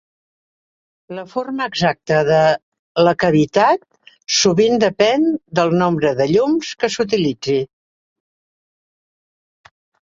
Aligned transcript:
La 1.17 1.25
forma 1.33 1.67
exacta 1.71 2.21
de 2.29 2.39
la 3.09 3.13
cavitat 3.25 3.85
sovint 4.41 4.81
depèn 4.87 5.29
del 5.61 5.79
nombre 5.83 6.17
de 6.23 6.31
llums 6.33 6.75
que 6.83 6.93
s'utilitzi. 6.97 7.61